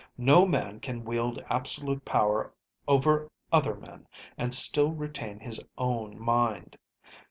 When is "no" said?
0.17-0.47